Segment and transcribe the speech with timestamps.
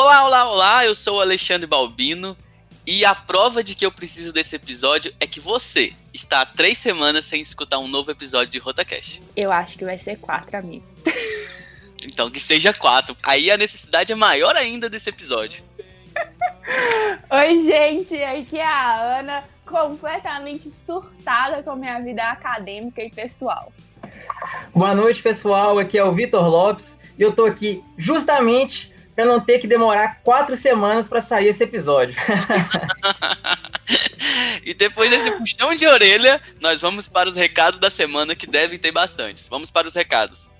[0.00, 2.36] Olá, olá, olá, eu sou o Alexandre Balbino
[2.86, 6.78] e a prova de que eu preciso desse episódio é que você está há três
[6.78, 9.20] semanas sem escutar um novo episódio de RotaCast.
[9.34, 10.86] Eu acho que vai ser quatro, amigo.
[12.04, 13.16] Então que seja quatro.
[13.24, 15.64] Aí a necessidade é maior ainda desse episódio.
[17.28, 23.72] Oi, gente, aqui é a Ana, completamente surtada com minha vida acadêmica e pessoal.
[24.72, 25.76] Boa noite, pessoal.
[25.76, 30.20] Aqui é o Vitor Lopes e eu tô aqui justamente para não ter que demorar
[30.22, 32.14] quatro semanas para sair esse episódio.
[34.64, 38.78] e depois desse puxão de orelha, nós vamos para os recados da semana que devem
[38.78, 39.48] ter bastantes.
[39.48, 40.52] Vamos para os recados.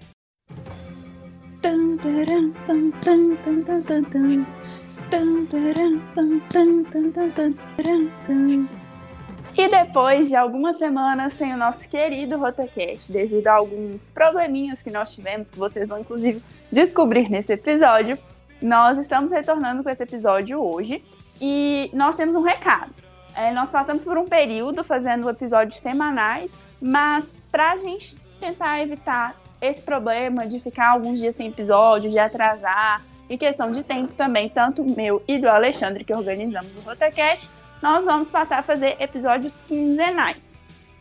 [9.56, 14.90] E depois de algumas semanas sem o nosso querido Rotacast, devido a alguns probleminhas que
[14.90, 18.18] nós tivemos, que vocês vão inclusive descobrir nesse episódio,
[18.60, 21.04] nós estamos retornando com esse episódio hoje
[21.40, 22.92] e nós temos um recado.
[23.34, 29.36] É, nós passamos por um período fazendo episódios semanais, mas para a gente tentar evitar
[29.60, 34.48] esse problema de ficar alguns dias sem episódio, de atrasar, e questão de tempo também,
[34.48, 37.50] tanto meu e do Alexandre, que organizamos o Rotacast,
[37.82, 40.48] nós vamos passar a fazer episódios quinzenais.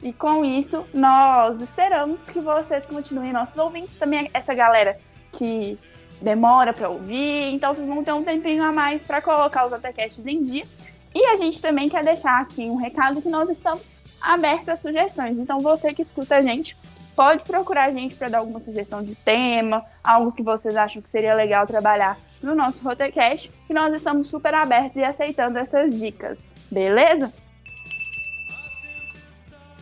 [0.03, 4.99] E com isso, nós esperamos que vocês continuem nossos ouvintes, também essa galera
[5.31, 5.77] que
[6.21, 10.25] demora para ouvir, então vocês vão ter um tempinho a mais para colocar os atacasts
[10.25, 10.65] em dia.
[11.13, 13.81] E a gente também quer deixar aqui um recado que nós estamos
[14.21, 15.37] abertos a sugestões.
[15.37, 16.75] Então você que escuta a gente,
[17.15, 21.09] pode procurar a gente para dar alguma sugestão de tema, algo que vocês acham que
[21.09, 26.53] seria legal trabalhar no nosso Rotecast, que nós estamos super abertos e aceitando essas dicas,
[26.71, 27.33] beleza?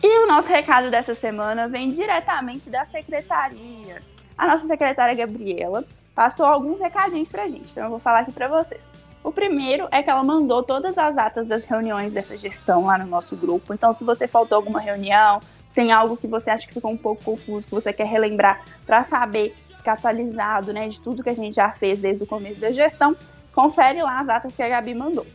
[0.02, 4.02] E o nosso recado dessa semana vem diretamente da secretaria.
[4.38, 5.84] A nossa secretária Gabriela
[6.16, 8.82] passou alguns recadinhos pra gente, então eu vou falar aqui para vocês.
[9.22, 13.06] O primeiro é que ela mandou todas as atas das reuniões dessa gestão lá no
[13.06, 13.74] nosso grupo.
[13.74, 16.96] Então, se você faltou alguma reunião, se tem algo que você acha que ficou um
[16.96, 21.34] pouco confuso, que você quer relembrar para saber, ficar atualizado, né, de tudo que a
[21.34, 23.14] gente já fez desde o começo da gestão,
[23.52, 25.26] confere lá as atas que a Gabi mandou.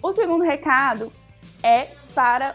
[0.00, 1.12] O segundo recado
[1.64, 2.54] é para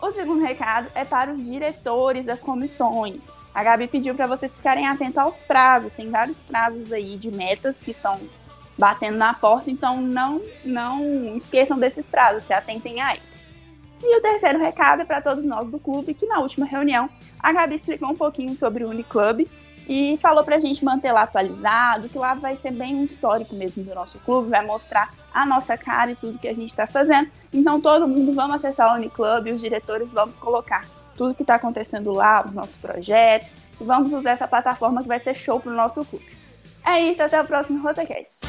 [0.00, 3.39] o segundo recado é para os diretores das comissões.
[3.54, 5.92] A Gabi pediu para vocês ficarem atentos aos prazos.
[5.92, 8.18] Tem vários prazos aí de metas que estão
[8.78, 13.44] batendo na porta, então não, não esqueçam desses prazos, se atentem a eles.
[14.02, 17.52] E o terceiro recado é para todos nós do clube, que na última reunião a
[17.52, 19.46] Gabi explicou um pouquinho sobre o Uniclub
[19.86, 23.54] e falou para a gente manter lá atualizado, que lá vai ser bem um histórico
[23.54, 26.86] mesmo do nosso clube, vai mostrar a nossa cara e tudo que a gente está
[26.86, 27.30] fazendo.
[27.52, 30.84] Então todo mundo vamos acessar o Uniclub, os diretores vamos colocar
[31.20, 33.58] tudo que está acontecendo lá, os nossos projetos.
[33.78, 36.24] E vamos usar essa plataforma que vai ser show para o nosso clube.
[36.82, 38.40] É isso, até o próximo Rotacast.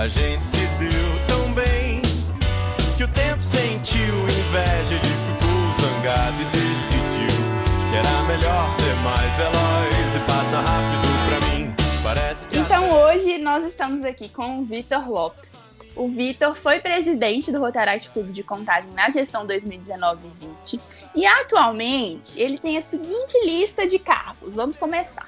[0.00, 0.57] A gente
[13.58, 15.56] nós estamos aqui com o Vitor Lopes.
[15.96, 20.78] O Vitor foi presidente do Rotaract Clube de Contagem na gestão 2019-20
[21.12, 24.54] e atualmente ele tem a seguinte lista de cargos.
[24.54, 25.26] Vamos começar.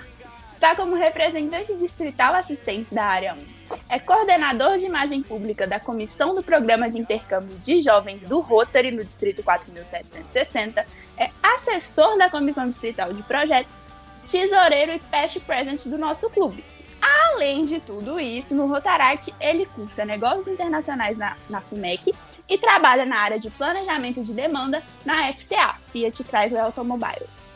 [0.48, 3.38] Está como representante distrital assistente da área 1.
[3.88, 8.92] É coordenador de imagem pública da Comissão do Programa de Intercâmbio de Jovens do Rotary
[8.92, 10.86] no Distrito 4760.
[11.18, 13.82] É assessor da Comissão Distrital de Projetos
[14.30, 16.62] tesoureiro e past present do nosso clube.
[17.00, 22.14] Além de tudo isso, no Rotaract ele cursa negócios internacionais na, na FUMEC
[22.48, 27.50] e trabalha na área de planejamento de demanda na FCA, Fiat Chrysler Automobiles.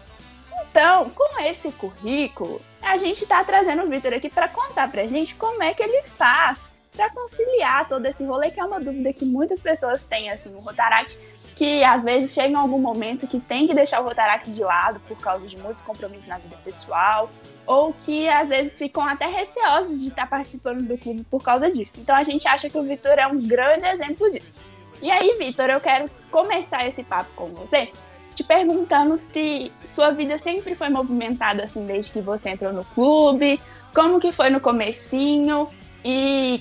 [0.71, 5.07] Então, com esse currículo, a gente está trazendo o Vitor aqui para contar para a
[5.07, 6.61] gente como é que ele faz
[6.97, 10.61] para conciliar todo esse rolê, que é uma dúvida que muitas pessoas têm assim, no
[10.61, 11.21] Rotaract,
[11.55, 15.01] que às vezes chega em algum momento que tem que deixar o Rotaract de lado
[15.01, 17.31] por causa de muitos compromissos na vida pessoal,
[17.67, 21.99] ou que às vezes ficam até receosos de estar participando do clube por causa disso.
[22.01, 24.61] Então a gente acha que o Vitor é um grande exemplo disso.
[25.03, 27.91] E aí, Vitor, eu quero começar esse papo com você
[28.35, 33.61] te perguntando se sua vida sempre foi movimentada assim desde que você entrou no clube,
[33.95, 35.69] como que foi no comecinho
[36.05, 36.61] e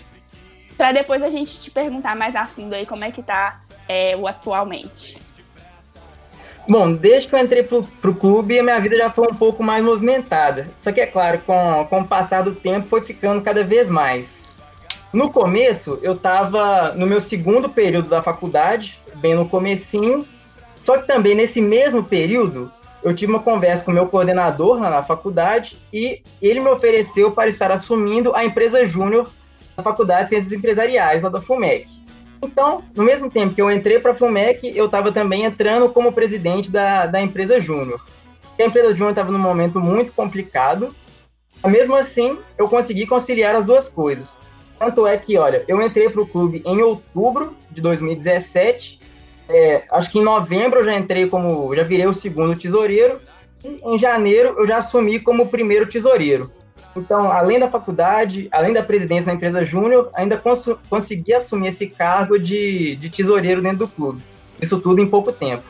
[0.77, 4.15] para depois a gente te perguntar mais a fundo aí como é que tá é,
[4.15, 5.22] o atualmente?
[6.69, 9.61] Bom, desde que eu entrei pro, pro clube, a minha vida já foi um pouco
[9.61, 10.69] mais movimentada.
[10.77, 14.57] Só que, é claro, com, com o passar do tempo, foi ficando cada vez mais.
[15.11, 20.25] No começo, eu estava no meu segundo período da faculdade, bem no comecinho,
[20.83, 22.71] só que também nesse mesmo período,
[23.03, 27.31] eu tive uma conversa com o meu coordenador na, na faculdade e ele me ofereceu
[27.31, 29.29] para estar assumindo a empresa júnior
[29.75, 32.02] da Faculdade de Ciências Empresariais, lá da FUMEC.
[32.43, 36.11] Então, no mesmo tempo que eu entrei para a FUMEC, eu estava também entrando como
[36.11, 38.05] presidente da, da empresa júnior.
[38.59, 40.93] A empresa júnior estava num momento muito complicado,
[41.69, 44.39] mesmo assim, eu consegui conciliar as duas coisas.
[44.77, 48.99] Tanto é que, olha, eu entrei para o clube em outubro de 2017.
[49.47, 51.73] É, acho que em novembro eu já entrei como.
[51.73, 53.21] já virei o segundo tesoureiro.
[53.63, 56.51] E em janeiro eu já assumi como primeiro tesoureiro.
[56.95, 61.87] Então, além da faculdade, além da presidência da empresa Júnior, ainda cons consegui assumir esse
[61.87, 64.23] cargo de, de tesoureiro dentro do clube.
[64.61, 65.63] Isso tudo em pouco tempo.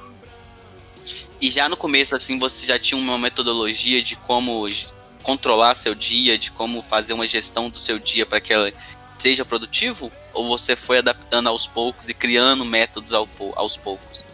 [1.39, 4.67] E já no começo, assim, você já tinha uma metodologia de como
[5.21, 8.71] controlar seu dia, de como fazer uma gestão do seu dia para que ela
[9.17, 10.11] seja produtivo?
[10.33, 14.25] Ou você foi adaptando aos poucos e criando métodos ao, aos poucos?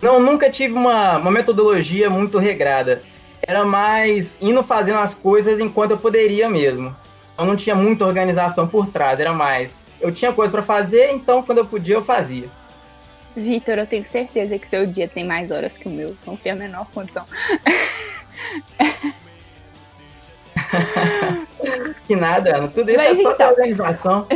[0.00, 3.02] Não, nunca tive uma, uma metodologia muito regrada.
[3.48, 6.94] Era mais indo fazendo as coisas enquanto eu poderia mesmo.
[7.38, 9.96] Eu não tinha muita organização por trás, era mais.
[9.98, 12.50] Eu tinha coisa para fazer, então quando eu podia eu fazia.
[13.34, 16.14] Vitor, eu tenho certeza que seu dia tem mais horas que o meu.
[16.26, 17.24] Não tem a menor condição.
[22.06, 22.68] que nada, Ana.
[22.68, 23.48] Tudo isso Mas é só então...
[23.48, 24.26] organização.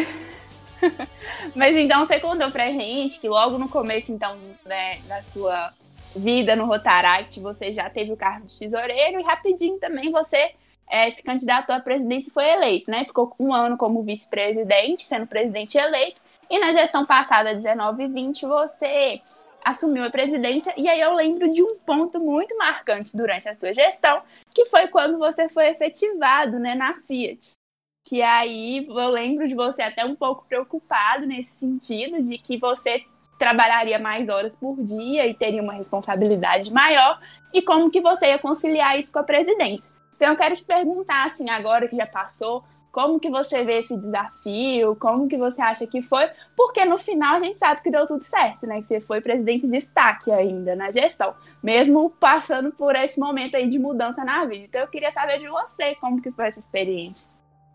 [1.54, 5.70] Mas então você contou pra gente que logo no começo, então, né, da sua
[6.14, 10.52] vida no Rotaract, você já teve o cargo de tesoureiro e rapidinho também você
[10.90, 13.04] é, se candidatou à presidência e foi eleito, né?
[13.04, 16.20] Ficou um ano como vice-presidente, sendo presidente eleito.
[16.50, 19.22] E na gestão passada, 19 e 20, você
[19.64, 20.74] assumiu a presidência.
[20.76, 24.22] E aí eu lembro de um ponto muito marcante durante a sua gestão,
[24.54, 27.54] que foi quando você foi efetivado né, na Fiat.
[28.04, 33.02] Que aí eu lembro de você até um pouco preocupado nesse sentido, de que você
[33.42, 37.18] trabalharia mais horas por dia e teria uma responsabilidade maior,
[37.52, 39.90] e como que você ia conciliar isso com a presidência.
[40.14, 42.62] Então eu quero te perguntar, assim, agora que já passou,
[42.92, 44.94] como que você vê esse desafio?
[44.94, 46.28] Como que você acha que foi?
[46.56, 48.80] Porque no final a gente sabe que deu tudo certo, né?
[48.80, 53.68] Que você foi presidente de destaque ainda na gestão, mesmo passando por esse momento aí
[53.68, 54.66] de mudança na vida.
[54.66, 57.28] Então eu queria saber de você como que foi essa experiência.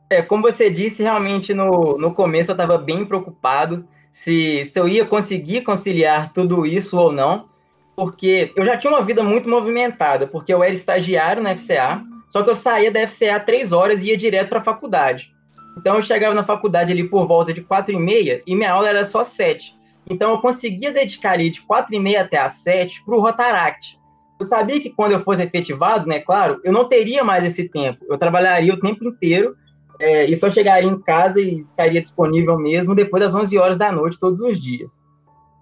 [0.10, 4.88] É, como você disse, realmente no, no começo eu estava bem preocupado se, se eu
[4.88, 7.48] ia conseguir conciliar tudo isso ou não,
[7.96, 12.44] porque eu já tinha uma vida muito movimentada, porque eu era estagiário na FCA, só
[12.44, 15.32] que eu saía da FCA três horas e ia direto para a faculdade.
[15.78, 18.90] Então eu chegava na faculdade ali por volta de quatro e meia e minha aula
[18.90, 19.76] era só sete.
[20.10, 23.98] Então eu conseguia dedicar ali de quatro e meia até às sete para o Rotaract.
[24.40, 28.06] Eu sabia que quando eu fosse efetivado, né, claro, eu não teria mais esse tempo.
[28.10, 29.56] Eu trabalharia o tempo inteiro
[30.00, 33.92] é, e só chegaria em casa e estaria disponível mesmo depois das 11 horas da
[33.92, 35.06] noite todos os dias.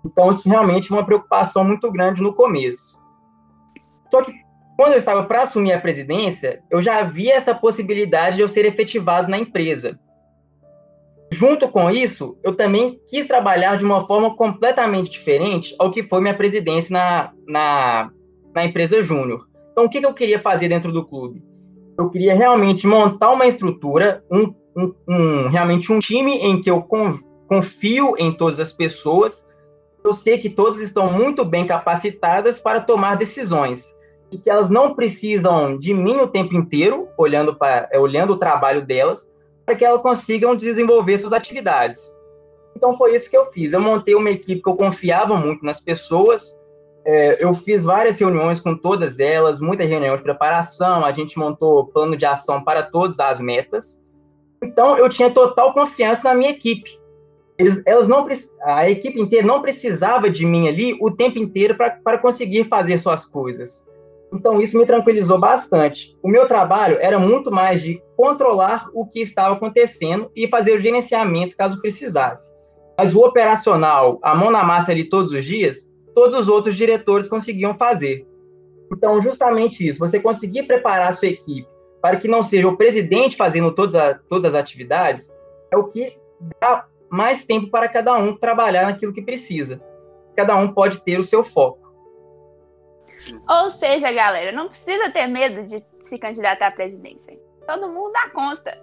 [0.06, 3.00] Então isso realmente foi uma preocupação muito grande no começo.
[4.12, 4.34] Só que
[4.78, 8.66] quando eu estava para assumir a presidência, eu já havia essa possibilidade de eu ser
[8.66, 9.98] efetivado na empresa.
[11.32, 16.22] Junto com isso, eu também quis trabalhar de uma forma completamente diferente ao que foi
[16.22, 18.12] minha presidência na, na,
[18.54, 19.48] na empresa Júnior.
[19.72, 21.42] Então, o que, que eu queria fazer dentro do clube?
[21.98, 26.82] Eu queria realmente montar uma estrutura, um, um, um realmente um time em que eu
[27.48, 29.48] confio em todas as pessoas.
[30.04, 33.96] Eu sei que todas estão muito bem capacitadas para tomar decisões
[34.32, 38.38] e que elas não precisam de mim o tempo inteiro, olhando, para, é, olhando o
[38.38, 39.34] trabalho delas,
[39.66, 42.02] para que elas consigam desenvolver suas atividades.
[42.76, 43.72] Então foi isso que eu fiz.
[43.72, 46.64] Eu montei uma equipe que eu confiava muito nas pessoas.
[47.06, 51.06] É, eu fiz várias reuniões com todas elas, muitas reuniões de preparação.
[51.06, 54.04] A gente montou plano de ação para todas as metas.
[54.64, 57.00] Então eu tinha total confiança na minha equipe.
[57.58, 58.28] Eles, elas não
[58.64, 63.24] a equipe inteira não precisava de mim ali o tempo inteiro para conseguir fazer suas
[63.24, 63.94] coisas.
[64.34, 66.18] Então, isso me tranquilizou bastante.
[66.22, 70.80] O meu trabalho era muito mais de controlar o que estava acontecendo e fazer o
[70.80, 72.54] gerenciamento caso precisasse.
[72.98, 77.28] Mas o operacional, a mão na massa ali todos os dias, todos os outros diretores
[77.28, 78.26] conseguiam fazer.
[78.92, 81.68] Então, justamente isso, você conseguir preparar a sua equipe
[82.02, 85.36] para que não seja o presidente fazendo todas, a, todas as atividades,
[85.72, 86.18] é o que
[86.62, 89.82] dá mais tempo para cada um trabalhar naquilo que precisa.
[90.36, 91.86] Cada um pode ter o seu foco.
[93.18, 93.40] Sim.
[93.48, 97.38] Ou seja, galera, não precisa ter medo de se candidatar à presidência.
[97.66, 98.78] Todo mundo dá conta.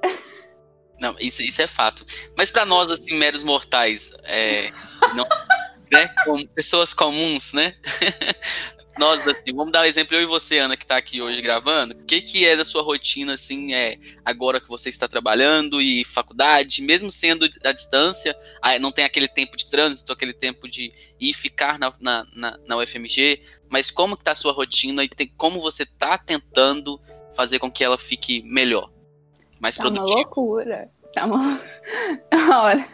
[1.01, 2.05] Não, isso, isso é fato.
[2.37, 4.71] Mas para nós, assim, meros mortais, é,
[5.15, 5.25] não,
[5.93, 7.75] né, como pessoas comuns, né?
[8.99, 11.95] nós, assim, vamos dar um exemplo, eu e você, Ana, que tá aqui hoje gravando.
[11.95, 16.05] O que, que é da sua rotina, assim, é agora que você está trabalhando e
[16.05, 18.37] faculdade, mesmo sendo à distância,
[18.81, 22.77] não tem aquele tempo de trânsito, aquele tempo de ir ficar na, na, na, na
[22.79, 27.01] UFMG, mas como que tá a sua rotina e tem, como você tá tentando
[27.35, 28.91] fazer com que ela fique melhor,
[29.59, 30.19] mais tá produtiva?
[30.19, 30.91] uma loucura.
[31.15, 31.61] Tá uma...
[32.63, 32.89] Olha...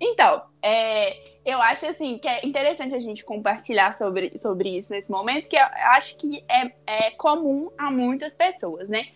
[0.00, 5.10] Então, é, eu acho assim que é interessante a gente compartilhar sobre, sobre isso nesse
[5.10, 5.64] momento, que eu
[5.96, 9.06] acho que é, é comum a muitas pessoas, né?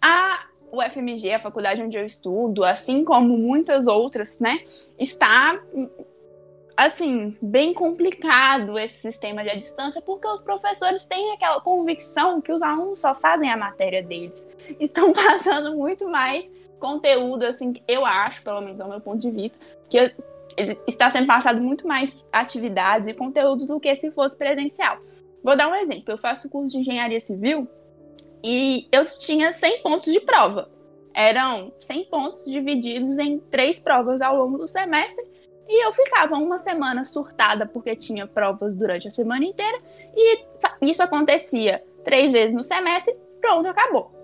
[0.00, 4.62] A UFMG, a faculdade onde eu estudo, assim como muitas outras, né,
[4.98, 5.58] está
[6.76, 12.62] assim, bem complicado esse sistema de distância, porque os professores têm aquela convicção que os
[12.62, 14.46] alunos só fazem a matéria deles.
[14.78, 16.44] Estão passando muito mais
[16.78, 20.14] conteúdo, assim, eu acho, pelo menos ao meu ponto de vista, que
[20.86, 24.98] está sendo passado muito mais atividades e conteúdos do que se fosse presencial.
[25.42, 26.04] Vou dar um exemplo.
[26.08, 27.68] Eu faço curso de engenharia civil
[28.42, 30.70] e eu tinha 100 pontos de prova.
[31.14, 35.24] Eram 100 pontos divididos em três provas ao longo do semestre
[35.68, 39.78] e eu ficava uma semana surtada porque tinha provas durante a semana inteira
[40.14, 40.44] e
[40.82, 44.15] isso acontecia três vezes no semestre, pronto, acabou.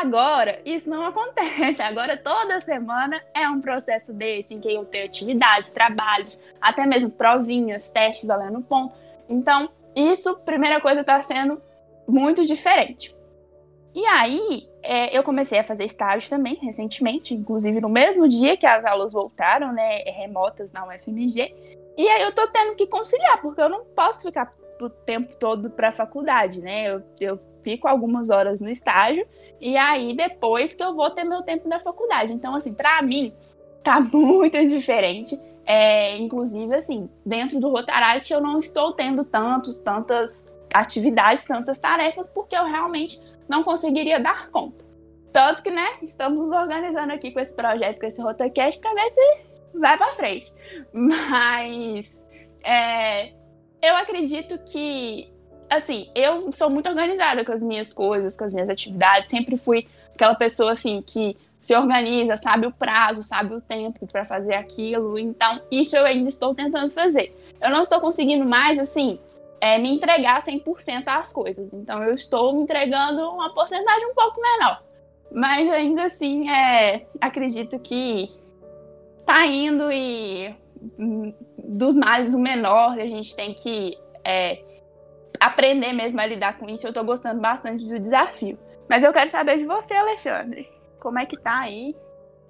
[0.00, 1.82] Agora, isso não acontece.
[1.82, 7.10] Agora, toda semana é um processo desse, em que eu tenho atividades, trabalhos, até mesmo
[7.10, 8.94] provinhas, testes valendo ponto.
[9.28, 11.60] Então, isso, primeira coisa, está sendo
[12.08, 13.14] muito diferente.
[13.94, 18.66] E aí, é, eu comecei a fazer estágio também, recentemente, inclusive no mesmo dia que
[18.66, 21.54] as aulas voltaram, né, remotas na UFMG.
[21.98, 25.68] E aí eu tô tendo que conciliar, porque eu não posso ficar o tempo todo
[25.68, 26.88] para a faculdade, né?
[26.88, 29.26] Eu, eu fico algumas horas no estágio
[29.60, 32.32] e aí depois que eu vou ter meu tempo da faculdade.
[32.32, 33.32] Então, assim, para mim
[33.82, 35.40] tá muito diferente.
[35.64, 42.26] É, inclusive, assim, dentro do Rotaract eu não estou tendo tantos, tantas atividades, tantas tarefas,
[42.32, 44.84] porque eu realmente não conseguiria dar conta.
[45.32, 49.10] Tanto que, né, estamos nos organizando aqui com esse projeto, com esse Rotacast, para ver
[49.10, 50.52] se vai para frente.
[50.92, 52.22] Mas
[52.62, 53.32] é,
[53.80, 55.32] eu acredito que,
[55.76, 59.30] assim, eu sou muito organizada com as minhas coisas, com as minhas atividades.
[59.30, 64.24] Sempre fui aquela pessoa, assim, que se organiza, sabe o prazo, sabe o tempo para
[64.24, 65.18] fazer aquilo.
[65.18, 67.34] Então, isso eu ainda estou tentando fazer.
[67.60, 69.18] Eu não estou conseguindo mais, assim,
[69.60, 71.72] é, me entregar 100% às coisas.
[71.72, 74.78] Então, eu estou me entregando uma porcentagem um pouco menor.
[75.30, 78.30] Mas ainda assim, é, acredito que
[79.24, 80.54] tá indo e
[81.56, 84.62] dos males o menor, a gente tem que é,
[85.42, 86.86] aprender mesmo a lidar com isso.
[86.86, 88.58] Eu tô gostando bastante do desafio.
[88.88, 90.68] Mas eu quero saber de você, Alexandre.
[91.00, 91.94] Como é que tá aí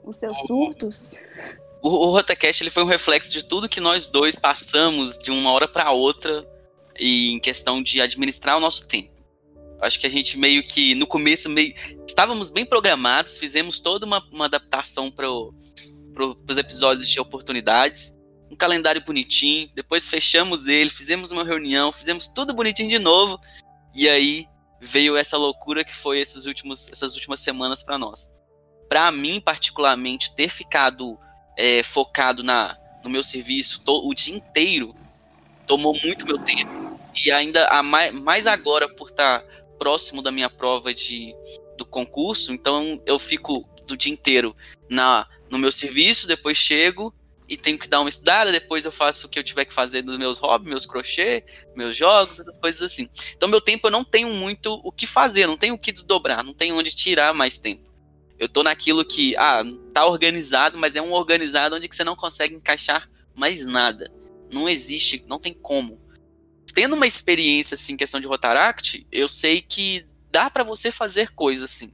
[0.05, 1.15] os seus surtos?
[1.81, 5.51] O, o Rotacast ele foi um reflexo de tudo que nós dois passamos de uma
[5.53, 6.47] hora para outra
[6.99, 9.11] em questão de administrar o nosso tempo.
[9.81, 11.75] Acho que a gente meio que no começo meio
[12.07, 15.27] estávamos bem programados, fizemos toda uma, uma adaptação para
[16.13, 18.17] pro, os episódios de oportunidades
[18.53, 23.41] um calendário bonitinho, depois fechamos ele, fizemos uma reunião, fizemos tudo bonitinho de novo,
[23.95, 24.47] e aí
[24.79, 28.31] veio essa loucura que foi esses últimos, essas últimas semanas para nós.
[28.91, 31.19] Para mim, particularmente, ter ficado
[31.57, 34.95] é, focado na, no meu serviço o dia inteiro
[35.67, 37.01] tomou muito meu tempo.
[37.25, 39.47] E ainda a mais, mais agora por estar tá
[39.79, 41.35] próximo da minha prova de,
[41.79, 44.55] do concurso, então eu fico do dia inteiro
[44.91, 47.15] na no meu serviço, depois chego,
[47.53, 50.01] e tenho que dar uma estudada, depois eu faço o que eu tiver que fazer
[50.01, 51.45] dos meus hobbies, meus crochê,
[51.77, 53.11] meus jogos, essas coisas assim.
[53.37, 56.43] Então meu tempo eu não tenho muito o que fazer, não tenho o que desdobrar,
[56.43, 57.93] não tenho onde tirar mais tempo.
[58.39, 62.17] Eu tô naquilo que, ah, tá organizado, mas é um organizado onde que você não
[62.17, 64.11] consegue encaixar mais nada.
[64.51, 66.01] Não existe, não tem como.
[66.73, 71.71] Tendo uma experiência assim, questão de Rotaract, eu sei que dá para você fazer coisas
[71.71, 71.93] assim.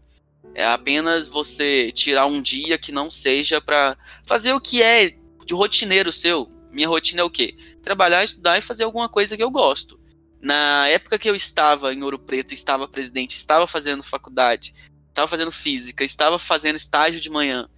[0.55, 5.55] É apenas você tirar um dia que não seja para fazer o que é de
[5.55, 6.47] rotineiro seu.
[6.71, 7.57] Minha rotina é o quê?
[7.83, 9.99] Trabalhar, estudar e fazer alguma coisa que eu gosto.
[10.41, 14.75] Na época que eu estava em Ouro Preto, estava presidente, estava fazendo faculdade,
[15.09, 17.69] estava fazendo física, estava fazendo estágio de manhã.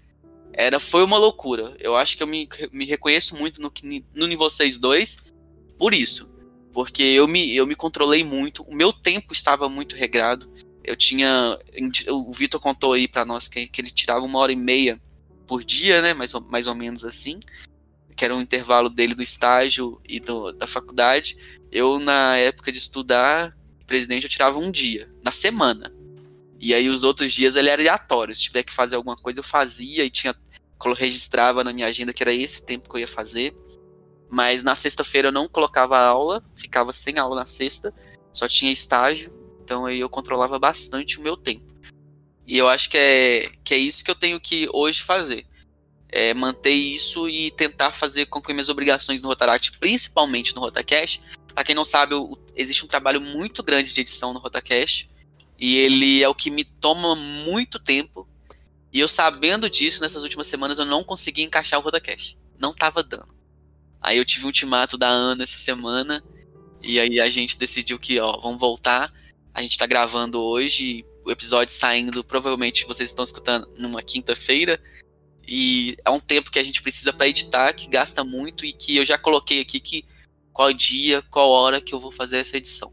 [0.53, 1.77] Era, foi uma loucura.
[1.79, 3.73] Eu acho que eu me, me reconheço muito no,
[4.12, 5.33] no em vocês dois
[5.79, 6.29] por isso.
[6.73, 10.53] Porque eu me, eu me controlei muito, o meu tempo estava muito regrado.
[10.83, 11.57] Eu tinha.
[12.09, 15.00] O Vitor contou aí para nós que, que ele tirava uma hora e meia
[15.50, 16.14] por dia, né?
[16.14, 17.40] Mais ou, mais ou menos assim.
[18.14, 21.37] Que era um intervalo dele do estágio e do, da faculdade.
[21.73, 23.52] Eu, na época de estudar,
[23.85, 25.92] presidente, eu tirava um dia, na semana.
[26.61, 28.33] E aí os outros dias ele era aleatório.
[28.33, 30.33] Se tiver que fazer alguma coisa, eu fazia e tinha.
[30.97, 33.52] Registrava na minha agenda que era esse tempo que eu ia fazer.
[34.30, 37.92] mas na sexta-feira eu não colocava aula, ficava sem aula na sexta,
[38.33, 41.70] só tinha estágio, então aí eu controlava bastante o meu tempo.
[42.50, 45.47] E eu acho que é, que é isso que eu tenho que hoje fazer.
[46.09, 51.23] É manter isso e tentar fazer que minhas obrigações no Rotaract, principalmente no Rotacast,
[51.54, 55.09] para quem não sabe, eu, existe um trabalho muito grande de edição no Rotacast,
[55.57, 58.28] e ele é o que me toma muito tempo.
[58.92, 62.37] E eu sabendo disso, nessas últimas semanas eu não consegui encaixar o Rotacast.
[62.59, 63.33] Não tava dando.
[64.00, 66.21] Aí eu tive um ultimato da Ana essa semana,
[66.83, 69.12] e aí a gente decidiu que, ó, vamos voltar.
[69.54, 74.81] A gente tá gravando hoje, o episódio saindo, provavelmente vocês estão escutando numa quinta-feira.
[75.47, 78.97] E é um tempo que a gente precisa para editar, que gasta muito e que
[78.97, 80.05] eu já coloquei aqui que
[80.53, 82.91] qual dia, qual hora que eu vou fazer essa edição.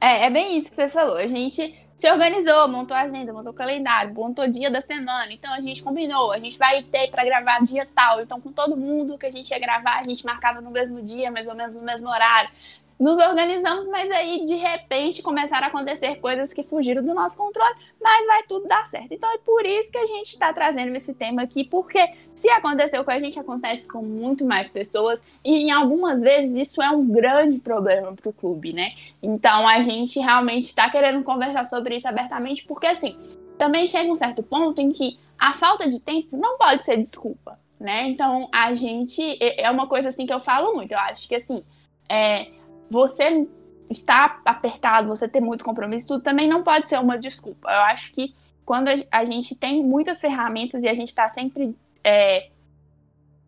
[0.00, 1.16] É, é bem isso que você falou.
[1.16, 5.32] A gente se organizou, montou a agenda, montou o calendário, montou o dia da semana.
[5.32, 8.20] Então a gente combinou, a gente vai ter para gravar dia tal.
[8.20, 11.30] Então com todo mundo que a gente ia gravar, a gente marcava no mesmo dia,
[11.30, 12.50] mais ou menos no mesmo horário
[12.98, 17.74] nos organizamos, mas aí de repente começaram a acontecer coisas que fugiram do nosso controle,
[18.00, 19.12] mas vai tudo dar certo.
[19.12, 23.04] Então é por isso que a gente está trazendo esse tema aqui, porque se aconteceu
[23.04, 27.06] com a gente, acontece com muito mais pessoas, e em algumas vezes isso é um
[27.06, 28.92] grande problema para o clube, né?
[29.22, 33.16] Então a gente realmente está querendo conversar sobre isso abertamente, porque assim,
[33.58, 37.58] também chega um certo ponto em que a falta de tempo não pode ser desculpa.
[37.78, 38.08] Né?
[38.08, 40.92] Então a gente é uma coisa assim que eu falo muito.
[40.92, 41.62] Eu acho que assim
[42.08, 42.50] é,
[42.90, 43.46] você
[43.90, 47.70] estar apertado, você ter muito compromisso, tudo também não pode ser uma desculpa.
[47.70, 52.48] Eu acho que quando a gente tem muitas ferramentas e a gente está sempre é,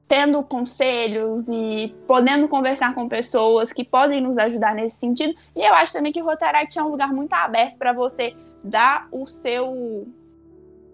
[0.08, 5.34] tendo conselhos e podendo conversar com pessoas que podem nos ajudar nesse sentido.
[5.54, 9.08] E eu acho também que o Rotaract é um lugar muito aberto para você dar
[9.10, 10.06] o seu.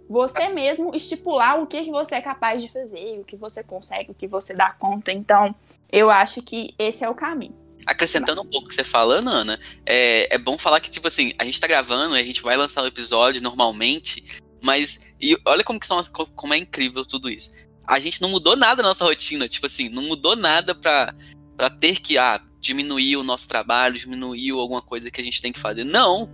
[0.08, 4.10] Você mesmo estipular o que, que você é capaz de fazer, o que você consegue,
[4.10, 5.10] o que você dá conta.
[5.10, 5.54] Então,
[5.90, 7.61] eu acho que esse é o caminho.
[7.86, 11.32] Acrescentando um pouco o que você falando, Ana, é, é bom falar que, tipo assim,
[11.38, 15.80] a gente tá gravando, a gente vai lançar o episódio normalmente, mas e olha como
[15.80, 17.50] que são as, como é incrível tudo isso.
[17.86, 21.14] A gente não mudou nada na nossa rotina, tipo assim, não mudou nada pra,
[21.56, 25.52] pra ter que ah, diminuir o nosso trabalho, diminuir alguma coisa que a gente tem
[25.52, 25.84] que fazer.
[25.84, 26.32] Não!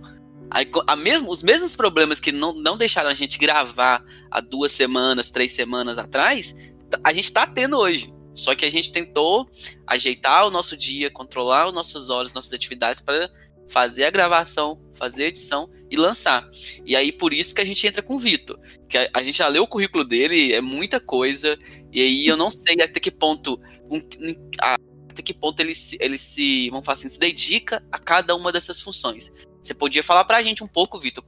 [0.51, 0.61] A,
[0.93, 5.29] a mesmo, os mesmos problemas que não, não deixaram a gente gravar há duas semanas,
[5.29, 6.71] três semanas atrás,
[7.03, 8.13] a gente tá tendo hoje.
[8.39, 9.49] Só que a gente tentou
[9.85, 13.29] ajeitar o nosso dia, controlar as nossas horas, nossas atividades para
[13.69, 16.49] fazer a gravação, fazer a edição e lançar.
[16.85, 19.37] E aí por isso que a gente entra com o Vitor, que a, a, gente
[19.37, 21.57] já leu o currículo dele, é muita coisa,
[21.91, 24.01] e aí eu não sei até que ponto um,
[24.59, 24.75] a,
[25.09, 28.51] até que ponto ele se, ele se, vamos falar assim, se dedica a cada uma
[28.51, 29.31] dessas funções.
[29.61, 31.23] Você podia falar pra gente um pouco, Vitor.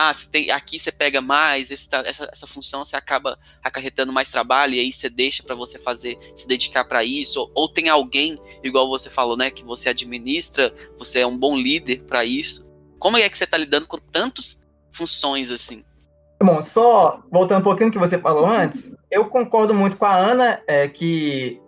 [0.00, 4.74] Ah, você tem, aqui você pega mais, essa, essa função você acaba acarretando mais trabalho
[4.74, 7.40] e aí você deixa para você fazer, se dedicar para isso.
[7.40, 11.56] Ou, ou, tem alguém, igual você falou, né, que você administra, você é um bom
[11.56, 12.64] líder para isso.
[12.96, 15.84] Como é que você tá lidando com tantas funções assim?
[16.40, 20.62] Bom, só voltando um pouquinho que você falou antes, eu concordo muito com a Ana
[20.68, 21.60] é, que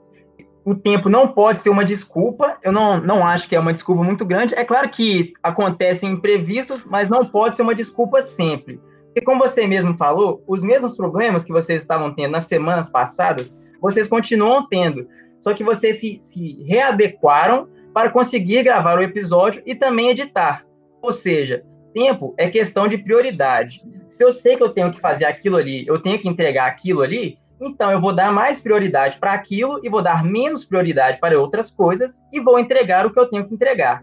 [0.64, 4.02] o tempo não pode ser uma desculpa, eu não, não acho que é uma desculpa
[4.02, 4.54] muito grande.
[4.54, 8.80] É claro que acontecem imprevistos, mas não pode ser uma desculpa sempre.
[9.06, 13.58] Porque, como você mesmo falou, os mesmos problemas que vocês estavam tendo nas semanas passadas,
[13.80, 15.06] vocês continuam tendo.
[15.40, 20.64] Só que vocês se, se readequaram para conseguir gravar o episódio e também editar.
[21.02, 23.82] Ou seja, tempo é questão de prioridade.
[24.06, 27.02] Se eu sei que eu tenho que fazer aquilo ali, eu tenho que entregar aquilo
[27.02, 31.38] ali, então, eu vou dar mais prioridade para aquilo e vou dar menos prioridade para
[31.38, 34.02] outras coisas e vou entregar o que eu tenho que entregar.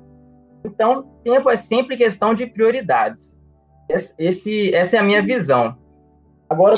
[0.63, 3.43] Então, tempo é sempre questão de prioridades.
[4.19, 5.75] Esse, essa é a minha visão.
[6.47, 6.75] Agora,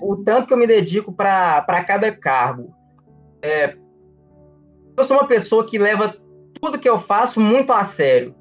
[0.00, 2.72] o tanto que eu me dedico para cada cargo.
[3.42, 3.74] É,
[4.96, 6.16] eu sou uma pessoa que leva
[6.60, 8.34] tudo que eu faço muito a sério.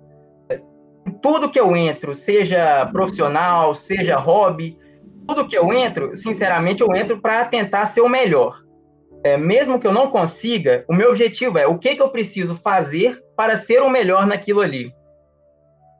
[1.21, 4.77] Tudo que eu entro, seja profissional, seja hobby,
[5.27, 8.61] tudo que eu entro, sinceramente, eu entro para tentar ser o melhor.
[9.23, 12.55] É, mesmo que eu não consiga, o meu objetivo é o que, que eu preciso
[12.55, 14.91] fazer para ser o melhor naquilo ali.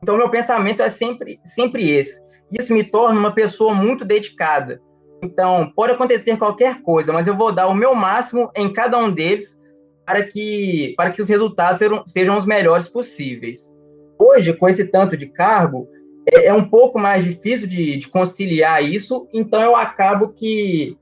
[0.02, 2.20] Então, meu pensamento é sempre, sempre esse.
[2.50, 4.80] Isso me torna uma pessoa muito dedicada.
[5.22, 9.10] Então, pode acontecer qualquer coisa, mas eu vou dar o meu máximo em cada um
[9.10, 9.62] deles
[10.04, 13.80] para que, para que os resultados sejam, sejam os melhores possíveis.
[14.18, 15.88] Hoje, com esse tanto de cargo,
[16.26, 20.96] é, é um pouco mais difícil de, de, conciliar isso, então eu acabo que,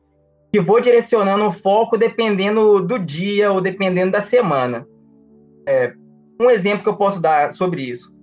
[0.52, 4.86] que vou direcionando o foco dependendo do dia ou dependendo da semana.
[5.66, 5.92] É,
[6.40, 8.14] um exemplo que eu posso dar sobre isso.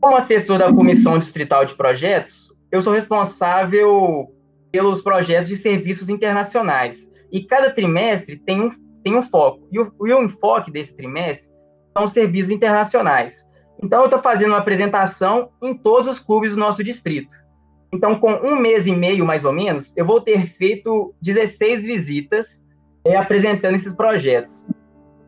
[0.00, 4.28] Como assessor da Comissão Distrital de Projetos, eu sou responsável
[4.72, 7.08] pelos projetos de serviços internacionais.
[7.30, 8.68] E cada trimestre tem um,
[9.04, 9.68] tem um foco.
[9.70, 11.52] E o, e o enfoque desse trimestre
[11.96, 13.46] são os serviços internacionais.
[13.82, 17.34] Então, eu estou fazendo uma apresentação em todos os clubes do nosso distrito.
[17.92, 22.64] Então, com um mês e meio, mais ou menos, eu vou ter feito 16 visitas
[23.04, 24.72] é, apresentando esses projetos.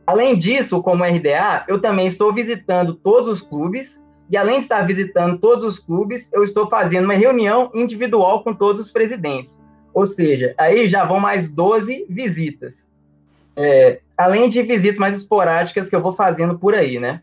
[0.06, 4.80] Além disso, como RDA, eu também estou visitando todos os clubes, e além de estar
[4.82, 9.62] visitando todos os clubes, eu estou fazendo uma reunião individual com todos os presidentes.
[9.92, 12.92] Ou seja, aí já vão mais 12 visitas.
[13.56, 17.20] É, além de visitas mais esporádicas que eu vou fazendo por aí, né?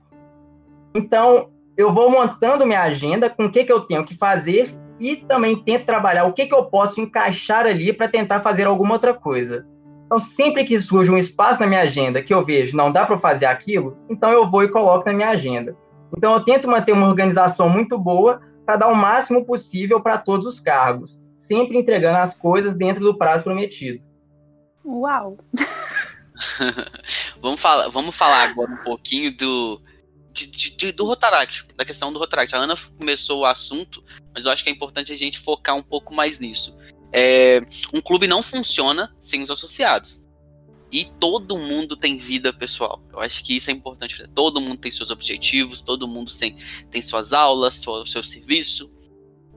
[0.94, 5.16] Então, eu vou montando minha agenda com o que, que eu tenho que fazer e
[5.16, 9.14] também tento trabalhar o que, que eu posso encaixar ali para tentar fazer alguma outra
[9.14, 9.66] coisa.
[10.06, 13.18] Então, sempre que surge um espaço na minha agenda que eu vejo não dá para
[13.18, 15.76] fazer aquilo, então eu vou e coloco na minha agenda.
[16.16, 20.46] Então, eu tento manter uma organização muito boa para dar o máximo possível para todos
[20.46, 24.04] os cargos, sempre entregando as coisas dentro do prazo prometido.
[24.86, 25.38] Uau!
[27.42, 29.82] vamos, falar, vamos falar agora um pouquinho do,
[30.34, 32.56] de, de, do Rotaract, da questão do Rotaract.
[32.56, 35.84] A Ana começou o assunto, mas eu acho que é importante a gente focar um
[35.84, 36.78] pouco mais nisso.
[37.12, 37.62] É,
[37.94, 40.28] um clube não funciona sem os associados.
[40.92, 43.02] E todo mundo tem vida pessoal.
[43.14, 44.28] Eu acho que isso é importante.
[44.36, 46.56] Todo mundo tem seus objetivos, todo mundo tem,
[46.90, 48.92] tem suas aulas, seu, seu serviço.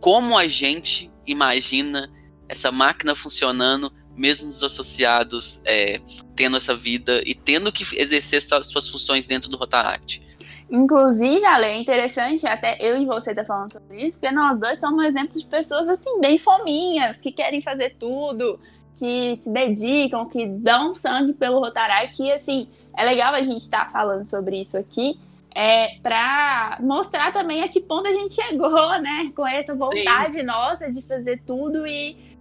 [0.01, 2.13] Como a gente imagina
[2.49, 6.01] essa máquina funcionando, mesmo os associados é,
[6.37, 10.23] tendo essa vida e tendo que exercer suas funções dentro do Rotaract?
[10.71, 14.59] Inclusive, Ale, é interessante até eu e você estar tá falando sobre isso, porque nós
[14.59, 18.59] dois somos exemplos de pessoas assim, bem fominhas, que querem fazer tudo,
[18.95, 22.23] que se dedicam, que dão sangue pelo Rotaract.
[22.23, 25.19] E assim, é legal a gente estar tá falando sobre isso aqui,
[25.55, 29.31] é, para mostrar também a que ponto a gente chegou, né?
[29.37, 30.43] Com essa vontade Sim.
[30.43, 32.35] nossa de fazer tudo e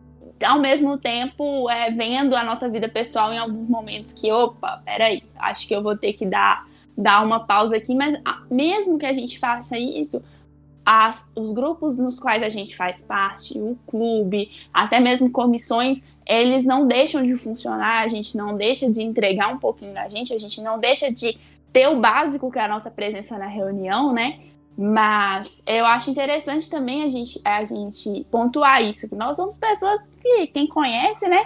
[0.43, 5.23] ao mesmo tempo é, vendo a nossa vida pessoal em alguns momentos que, opa, peraí,
[5.37, 6.65] acho que eu vou ter que dar
[6.97, 10.21] dar uma pausa aqui, mas mesmo que a gente faça isso,
[10.85, 16.63] as, os grupos nos quais a gente faz parte, o clube, até mesmo comissões, eles
[16.65, 20.37] não deixam de funcionar, a gente não deixa de entregar um pouquinho da gente, a
[20.37, 21.37] gente não deixa de
[21.71, 24.39] ter o básico que é a nossa presença na reunião, né?
[24.77, 30.01] Mas eu acho interessante também a gente, a gente pontuar isso, que nós somos pessoas
[30.21, 31.43] que quem conhece, né?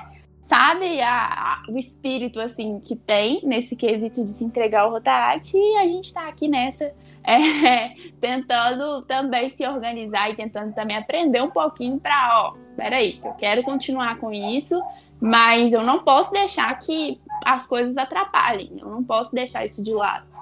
[0.47, 5.55] Sabe a, a, o espírito assim que tem nesse quesito de se entregar ao Rotaract
[5.55, 6.91] e a gente está aqui nessa
[7.27, 7.89] é,
[8.21, 13.63] tentando também se organizar e tentando também aprender um pouquinho para ó, peraí, eu quero
[13.63, 14.81] continuar com isso,
[15.19, 19.93] mas eu não posso deixar que as coisas atrapalhem, eu não posso deixar isso de
[19.93, 20.36] lado.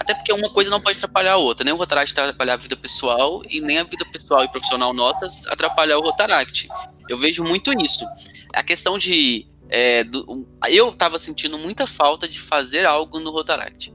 [0.00, 2.74] Até porque uma coisa não pode atrapalhar a outra, nem o Rotaract atrapalhar a vida
[2.74, 6.68] pessoal e nem a vida pessoal e profissional nossas atrapalhar o Rotaract.
[7.06, 8.06] Eu vejo muito isso.
[8.54, 9.46] A questão de.
[9.68, 13.92] É, do, eu tava sentindo muita falta de fazer algo no Rotaract.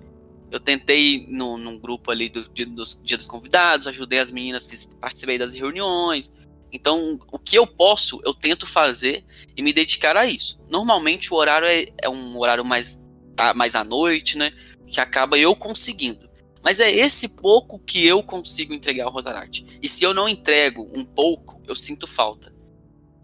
[0.52, 4.96] Eu tentei no, num grupo ali do, dos Dia dos Convidados, ajudei as meninas, fiz,
[5.02, 6.32] participei das reuniões.
[6.72, 9.26] Então, o que eu posso, eu tento fazer
[9.58, 10.62] e me dedicar a isso.
[10.70, 13.04] Normalmente o horário é, é um horário mais,
[13.36, 14.52] tá, mais à noite, né?
[14.88, 16.30] Que acaba eu conseguindo.
[16.64, 19.80] Mas é esse pouco que eu consigo entregar ao Rotaract.
[19.82, 22.56] E se eu não entrego um pouco, eu sinto falta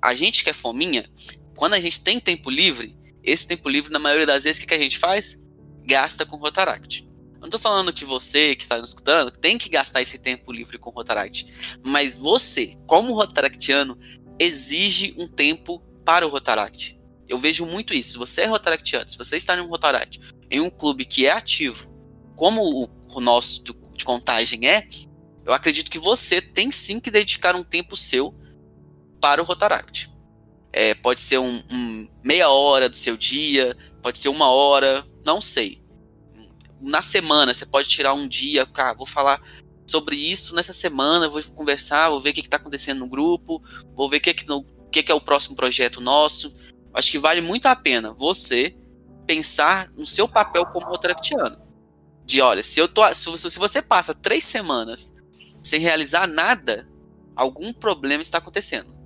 [0.02, 1.08] a gente que é fominha,
[1.56, 4.74] quando a gente tem tempo livre, esse tempo livre, na maioria das vezes, o que,
[4.74, 5.46] a gente faz?
[5.86, 7.08] Gasta com Rotaract.
[7.36, 10.52] Eu não tô falando que você que está nos escutando tem que gastar esse tempo
[10.52, 11.52] livre com Rotaract.
[11.86, 13.98] Mas você, como Rotaractiano,
[14.40, 17.00] exige um tempo para o Rotaract.
[17.28, 18.14] Eu vejo muito isso.
[18.14, 20.20] Se você é Rotaractiano, se você está em um Rotaract,
[20.52, 21.90] em um clube que é ativo,
[22.36, 23.64] como o, nosso
[23.96, 24.86] de contagem é,
[25.46, 28.34] eu acredito que você tem sim que dedicar um tempo seu
[29.22, 30.12] para o Rotaract.
[30.74, 35.40] É, pode ser um, um, meia hora do seu dia, pode ser uma hora, não
[35.40, 35.82] sei.
[36.82, 39.42] Na semana, você pode tirar um dia, cara, vou falar
[39.90, 43.62] sobre isso nessa semana, vou conversar, vou ver o que está acontecendo no grupo,
[43.96, 44.46] vou ver o que, que,
[44.92, 46.54] que, que é o próximo projeto nosso.
[46.94, 48.81] Acho que vale muito a pena você
[49.26, 51.58] pensar no seu papel como Rotaractiano.
[52.26, 53.02] De olha, se eu tô.
[53.14, 55.14] Se, você passa três semanas
[55.62, 56.88] sem realizar nada,
[57.36, 59.02] algum problema está acontecendo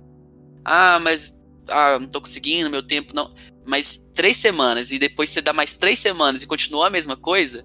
[0.68, 3.32] ah, mas ah, não tô conseguindo, meu tempo não.
[3.64, 7.64] Mas três semanas e depois você dá mais três semanas e continua a mesma coisa,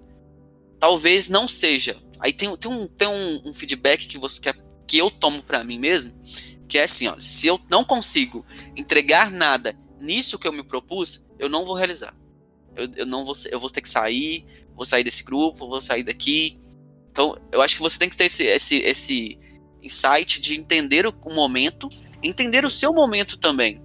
[0.78, 1.96] talvez não seja.
[2.20, 4.54] Aí tem, tem, um, tem um, um feedback que você quer,
[4.86, 6.12] que eu tomo para mim mesmo,
[6.68, 11.26] que é assim, olha, se eu não consigo entregar nada nisso que eu me propus,
[11.36, 12.14] eu não vou realizar.
[12.76, 16.02] Eu, eu não vou, eu vou ter que sair, vou sair desse grupo, vou sair
[16.02, 16.58] daqui.
[17.10, 19.38] Então, eu acho que você tem que ter esse, esse, esse
[19.82, 21.88] insight de entender o, momento
[22.22, 23.82] entender o seu momento também.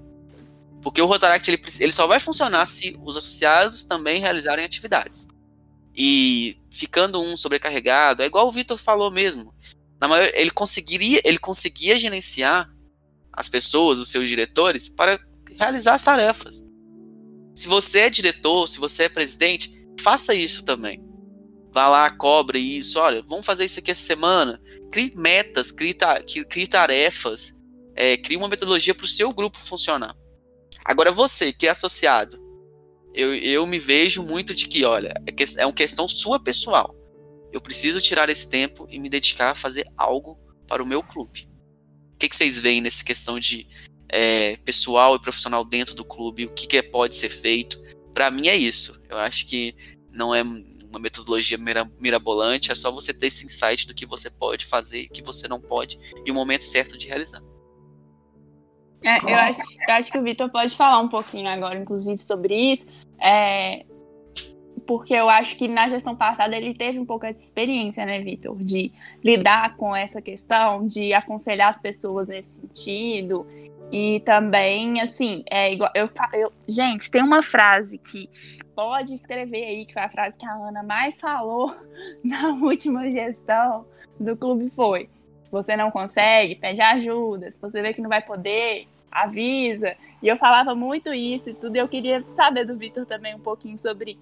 [0.81, 5.27] Porque o Rotaract ele, ele só vai funcionar se os associados também realizarem atividades.
[5.95, 9.53] E ficando um sobrecarregado, é igual o Vitor falou mesmo.
[9.99, 12.69] Na maior, ele conseguiria, ele conseguia gerenciar
[13.33, 15.19] as pessoas, os seus diretores, para
[15.57, 16.63] realizar as tarefas.
[17.57, 21.03] Se você é diretor, se você é presidente, faça isso também.
[21.73, 22.99] Vá lá, cobre isso.
[22.99, 24.61] Olha, vamos fazer isso aqui essa semana.
[24.91, 25.97] Crie metas, crie,
[26.47, 27.59] crie tarefas,
[27.95, 30.15] é, crie uma metodologia para o seu grupo funcionar.
[30.85, 32.39] Agora, você que é associado,
[33.11, 36.95] eu, eu me vejo muito de que, olha, é, que, é uma questão sua pessoal.
[37.51, 41.49] Eu preciso tirar esse tempo e me dedicar a fazer algo para o meu clube.
[42.13, 43.67] O que, que vocês veem nessa questão de
[44.09, 46.45] é, pessoal e profissional dentro do clube?
[46.45, 47.81] O que, que pode ser feito?
[48.13, 49.01] Para mim é isso.
[49.09, 49.75] Eu acho que
[50.11, 51.57] não é uma metodologia
[51.99, 55.21] mirabolante, é só você ter esse insight do que você pode fazer e o que
[55.21, 57.41] você não pode e o momento certo de realizar.
[59.03, 62.55] É, eu, acho, eu acho que o Vitor pode falar um pouquinho agora, inclusive, sobre
[62.55, 62.89] isso.
[63.19, 63.85] É,
[64.87, 68.57] porque eu acho que na gestão passada ele teve um pouco essa experiência, né, Vitor,
[68.57, 68.91] de
[69.23, 73.45] lidar com essa questão, de aconselhar as pessoas nesse sentido.
[73.91, 75.89] E também, assim, é igual.
[75.95, 78.29] Eu, eu, gente, tem uma frase que
[78.75, 81.73] pode escrever aí, que foi a frase que a Ana mais falou
[82.23, 83.85] na última gestão
[84.19, 85.09] do clube: foi.
[85.43, 87.49] Se você não consegue, pede ajuda.
[87.49, 89.95] Se você vê que não vai poder, avisa.
[90.21, 91.77] E eu falava muito isso e tudo.
[91.77, 94.19] E eu queria saber do Vitor também um pouquinho sobre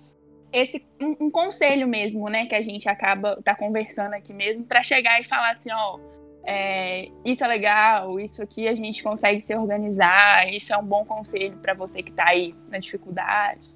[0.54, 4.82] esse um, um, conselho mesmo, né, que a gente acaba tá conversando aqui mesmo para
[4.82, 6.00] chegar e falar assim, ó,
[6.46, 11.04] é, isso é legal, isso aqui a gente consegue se organizar, isso é um bom
[11.04, 13.74] conselho para você que está aí na dificuldade.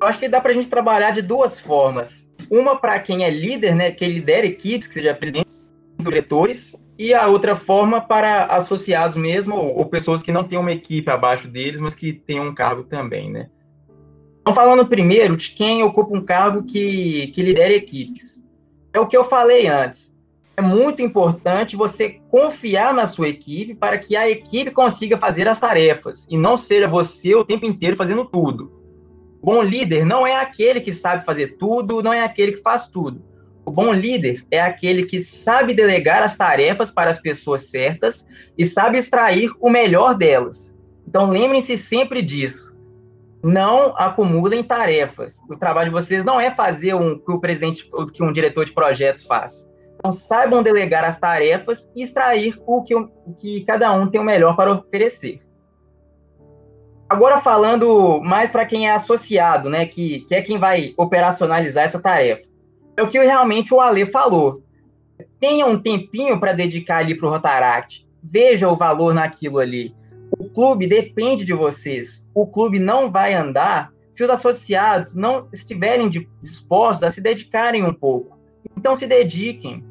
[0.00, 2.30] Eu acho que dá para a gente trabalhar de duas formas.
[2.50, 5.48] Uma para quem é líder, né, que lidera equipes, que seja presidente,
[5.98, 10.72] diretores, e a outra forma para associados mesmo, ou, ou pessoas que não têm uma
[10.72, 13.50] equipe abaixo deles, mas que têm um cargo também, né.
[14.40, 18.47] Então, falando primeiro de quem ocupa um cargo que, que lidera equipes.
[18.98, 20.12] É o que eu falei antes.
[20.56, 25.60] É muito importante você confiar na sua equipe para que a equipe consiga fazer as
[25.60, 28.72] tarefas e não seja você o tempo inteiro fazendo tudo.
[29.40, 33.22] Bom líder não é aquele que sabe fazer tudo, não é aquele que faz tudo.
[33.64, 38.26] O bom líder é aquele que sabe delegar as tarefas para as pessoas certas
[38.58, 40.76] e sabe extrair o melhor delas.
[41.06, 42.77] Então lembrem-se sempre disso
[43.42, 45.38] não acumulem tarefas.
[45.50, 48.64] O trabalho de vocês não é fazer o que o presidente, o que um diretor
[48.64, 49.70] de projetos faz.
[49.96, 54.24] Então, saibam delegar as tarefas e extrair o que, o que cada um tem o
[54.24, 55.40] melhor para oferecer.
[57.08, 61.98] Agora, falando mais para quem é associado, né, que, que é quem vai operacionalizar essa
[61.98, 62.42] tarefa.
[62.96, 64.62] É o que realmente o Ale falou.
[65.40, 68.06] Tenha um tempinho para dedicar ali para o Rotaract.
[68.22, 69.94] Veja o valor naquilo ali.
[70.38, 72.30] O clube depende de vocês.
[72.34, 77.92] O clube não vai andar se os associados não estiverem dispostos a se dedicarem um
[77.92, 78.38] pouco.
[78.76, 79.84] Então, se dediquem.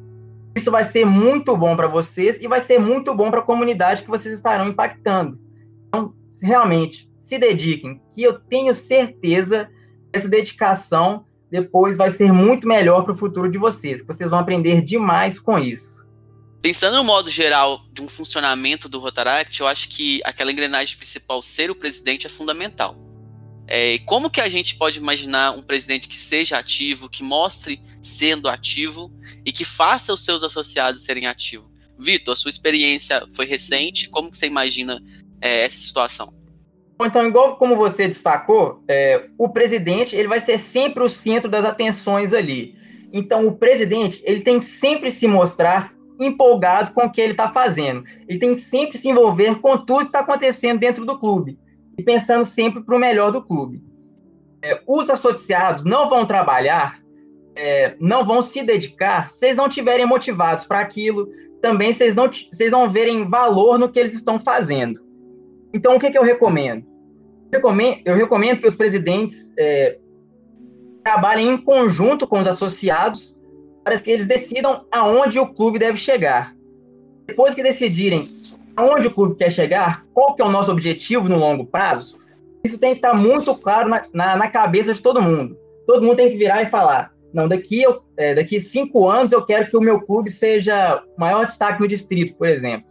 [0.56, 4.02] Isso vai ser muito bom para vocês e vai ser muito bom para a comunidade
[4.02, 5.38] que vocês estarão impactando.
[5.86, 9.66] Então, realmente, se dediquem, que eu tenho certeza
[10.10, 14.30] que essa dedicação depois vai ser muito melhor para o futuro de vocês, que vocês
[14.30, 16.07] vão aprender demais com isso.
[16.60, 21.40] Pensando no modo geral de um funcionamento do Rotaract, eu acho que aquela engrenagem principal
[21.40, 22.96] ser o presidente é fundamental.
[23.66, 28.48] É, como que a gente pode imaginar um presidente que seja ativo, que mostre sendo
[28.48, 29.12] ativo
[29.44, 31.68] e que faça os seus associados serem ativos?
[31.98, 35.00] Vitor, a sua experiência foi recente, como que você imagina
[35.40, 36.32] é, essa situação?
[37.00, 41.64] Então, igual como você destacou, é, o presidente ele vai ser sempre o centro das
[41.64, 42.74] atenções ali.
[43.12, 47.50] Então, o presidente ele tem que sempre se mostrar empolgado com o que ele está
[47.50, 48.04] fazendo.
[48.28, 51.58] Ele tem que sempre se envolver com tudo que está acontecendo dentro do clube
[51.96, 53.82] e pensando sempre para o melhor do clube.
[54.62, 57.00] É, os associados não vão trabalhar,
[57.54, 61.28] é, não vão se dedicar se eles não estiverem motivados para aquilo,
[61.60, 65.00] também se eles não, se eles não verem valor no que eles estão fazendo.
[65.72, 66.86] Então, o que, que eu recomendo?
[67.50, 69.98] Eu recomendo, eu recomendo que os presidentes é,
[71.02, 73.37] trabalhem em conjunto com os associados
[73.88, 76.54] para que eles decidam aonde o clube deve chegar.
[77.26, 78.28] Depois que decidirem
[78.76, 82.18] aonde o clube quer chegar, qual que é o nosso objetivo no longo prazo,
[82.62, 85.56] isso tem que estar muito claro na, na, na cabeça de todo mundo.
[85.86, 89.42] Todo mundo tem que virar e falar: não, daqui, eu, é, daqui cinco anos eu
[89.42, 92.87] quero que o meu clube seja o maior destaque no distrito, por exemplo.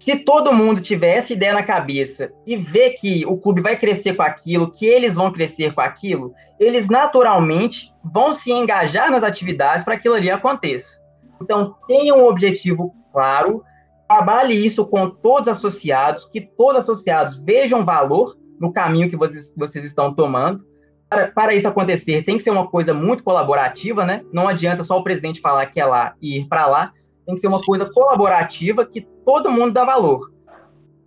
[0.00, 4.14] Se todo mundo tiver essa ideia na cabeça e ver que o clube vai crescer
[4.14, 9.84] com aquilo, que eles vão crescer com aquilo, eles naturalmente vão se engajar nas atividades
[9.84, 11.00] para que aquilo ali aconteça.
[11.40, 13.62] Então, tenham um objetivo claro,
[14.08, 19.16] trabalhe isso com todos os associados, que todos os associados vejam valor no caminho que
[19.16, 20.64] vocês, vocês estão tomando.
[21.10, 24.22] Para, para isso acontecer, tem que ser uma coisa muito colaborativa, né?
[24.32, 26.92] Não adianta só o presidente falar que é lá e ir para lá.
[27.30, 27.66] Tem que ser uma Sim.
[27.66, 30.32] coisa colaborativa que todo mundo dá valor.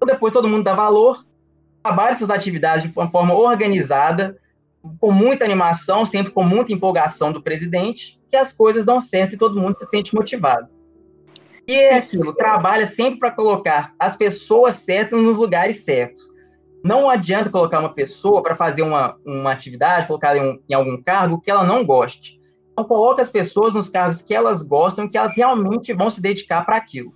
[0.05, 1.25] Depois todo mundo dá valor,
[1.81, 4.37] trabalhe essas atividades de uma forma organizada,
[4.99, 9.37] com muita animação, sempre com muita empolgação do presidente, que as coisas dão certo e
[9.37, 10.71] todo mundo se sente motivado.
[11.67, 16.21] E é aquilo, trabalha sempre para colocar as pessoas certas nos lugares certos.
[16.83, 21.01] Não adianta colocar uma pessoa para fazer uma, uma atividade, colocar em, um, em algum
[21.01, 22.39] cargo que ela não goste.
[22.73, 26.65] Então, coloque as pessoas nos cargos que elas gostam, que elas realmente vão se dedicar
[26.65, 27.13] para aquilo.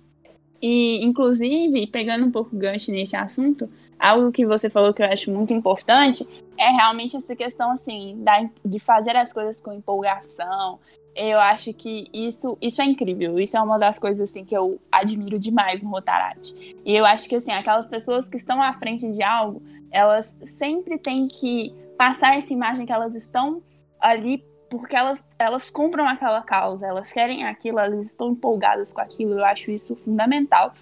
[0.62, 3.68] E, inclusive, pegando um pouco gancho nesse assunto,
[3.98, 8.48] algo que você falou que eu acho muito importante é realmente essa questão, assim, da,
[8.64, 10.78] de fazer as coisas com empolgação.
[11.14, 13.38] Eu acho que isso, isso é incrível.
[13.38, 16.54] Isso é uma das coisas, assim, que eu admiro demais no Rotaract.
[16.84, 20.98] E eu acho que, assim, aquelas pessoas que estão à frente de algo, elas sempre
[20.98, 23.60] têm que passar essa imagem que elas estão
[24.00, 29.38] ali porque elas, elas compram aquela causa, elas querem aquilo, elas estão empolgadas com aquilo.
[29.38, 30.72] Eu acho isso fundamental.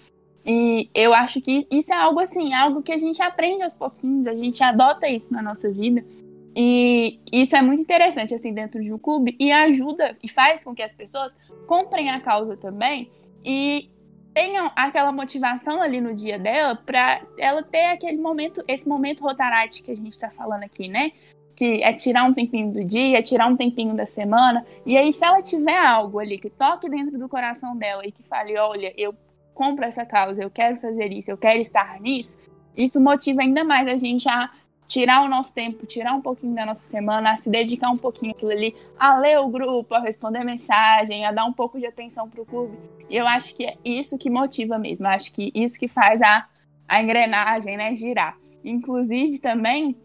[0.45, 4.25] E eu acho que isso é algo assim, algo que a gente aprende aos pouquinhos,
[4.25, 6.03] a gente adota isso na nossa vida.
[6.55, 10.73] E isso é muito interessante, assim, dentro de um clube, e ajuda e faz com
[10.73, 11.35] que as pessoas
[11.67, 13.11] comprem a causa também
[13.45, 13.91] e
[14.33, 19.83] tenham aquela motivação ali no dia dela para ela ter aquele momento, esse momento rotarate
[19.83, 21.11] que a gente está falando aqui, né?
[21.57, 24.63] Que é tirar um tempinho do dia, tirar um tempinho da semana.
[24.85, 28.23] E aí, se ela tiver algo ali que toque dentro do coração dela e que
[28.23, 29.13] fale, olha, eu
[29.57, 32.39] compro essa causa, eu quero fazer isso, eu quero estar nisso,
[32.75, 34.51] isso motiva ainda mais a gente a
[34.87, 38.31] tirar o nosso tempo, tirar um pouquinho da nossa semana, a se dedicar um pouquinho
[38.31, 42.29] aquilo ali, a ler o grupo, a responder mensagem, a dar um pouco de atenção
[42.29, 42.77] para o clube.
[43.09, 46.21] E eu acho que é isso que motiva mesmo, eu acho que isso que faz
[46.21, 46.47] a,
[46.87, 48.37] a engrenagem né, girar.
[48.63, 49.95] Inclusive também,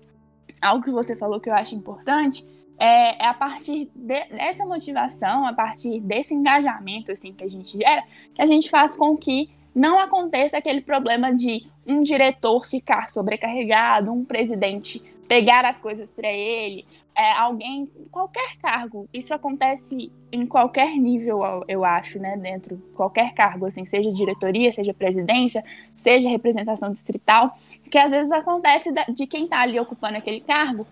[0.61, 2.46] algo que você falou que eu acho importante,
[2.78, 7.78] é, é a partir de, dessa motivação, a partir desse engajamento assim que a gente
[7.78, 8.02] gera,
[8.35, 14.12] que a gente faz com que não aconteça aquele problema de um diretor ficar sobrecarregado,
[14.12, 19.09] um presidente pegar as coisas para ele, é, alguém, qualquer cargo.
[19.12, 22.37] Isso acontece em qualquer nível, eu acho, né?
[22.37, 27.57] Dentro de qualquer cargo, assim, seja diretoria, seja presidência, seja representação distrital,
[27.90, 30.87] que às vezes acontece de quem está ali ocupando aquele cargo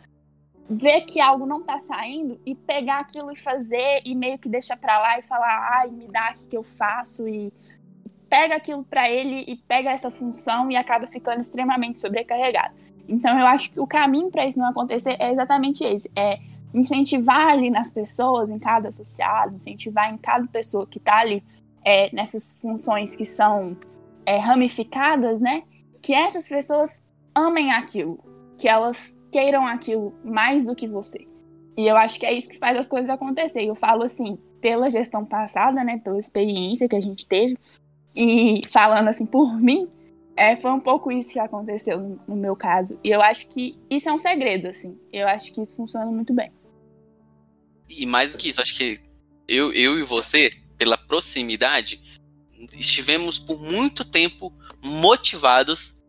[0.73, 4.77] ver que algo não tá saindo e pegar aquilo e fazer e meio que deixar
[4.77, 7.53] para lá e falar, ai, me dá aqui que eu faço e
[8.29, 12.73] pega aquilo para ele e pega essa função e acaba ficando extremamente sobrecarregado.
[13.11, 16.39] Então eu acho que o caminho para isso não acontecer é exatamente esse, é
[16.73, 21.43] incentivar ali nas pessoas, em cada associado, incentivar em cada pessoa que está ali
[21.85, 23.77] é, nessas funções que são
[24.25, 25.65] é, ramificadas, né?
[26.01, 28.19] Que essas pessoas amem aquilo,
[28.57, 31.27] que elas queiram aquilo mais do que você.
[31.77, 33.65] E eu acho que é isso que faz as coisas acontecer.
[33.65, 37.59] Eu falo assim, pela gestão passada, né, pela experiência que a gente teve,
[38.15, 39.89] e falando assim por mim,
[40.41, 42.99] é, foi um pouco isso que aconteceu no, meu caso.
[43.05, 44.99] E eu acho que isso é um segredo, assim.
[45.13, 46.51] Eu acho que isso funciona muito bem.
[47.87, 48.99] E mais do que isso, acho que
[49.47, 50.49] eu, eu e você,
[50.79, 52.01] pela proximidade,
[52.73, 54.51] estivemos por muito tempo
[54.83, 56.01] motivados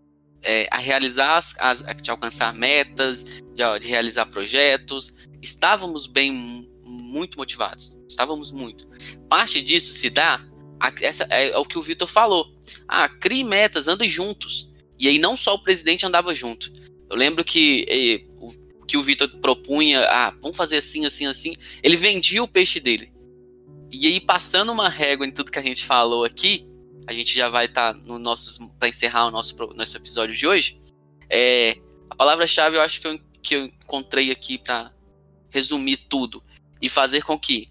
[0.41, 5.13] é, a realizar, as, as, de alcançar metas, de, de, realizar projetos.
[5.41, 6.31] Estávamos bem,
[6.85, 8.01] muito motivados.
[8.07, 8.87] Estávamos muito.
[9.27, 10.41] Parte disso se dá,
[11.01, 12.47] essa, é, é, o que o Vitor falou.
[12.87, 14.69] Ah, crie metas, ande juntos.
[14.97, 16.71] E aí não só o presidente andava junto.
[17.09, 21.53] Eu lembro que o que o Vitor propunha, ah, vamos fazer assim, assim, assim.
[21.81, 23.11] Ele vendia o peixe dele.
[23.91, 26.67] E aí, passando uma régua em tudo que a gente falou aqui,
[27.07, 30.47] a gente já vai estar tá no nosso para encerrar o nosso, nosso episódio de
[30.47, 30.81] hoje.
[31.29, 31.77] É,
[32.09, 34.93] a palavra-chave eu acho que eu, que eu encontrei aqui para
[35.49, 36.43] resumir tudo
[36.81, 37.69] e fazer com que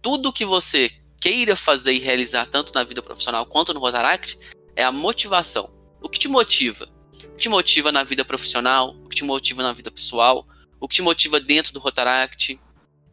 [0.00, 0.90] tudo que você
[1.22, 4.36] queira fazer e realizar tanto na vida profissional quanto no Rotaract
[4.74, 5.72] é a motivação.
[6.02, 6.88] O que te motiva?
[7.14, 8.96] O que te motiva na vida profissional?
[9.04, 10.44] O que te motiva na vida pessoal?
[10.80, 12.60] O que te motiva dentro do Rotaract?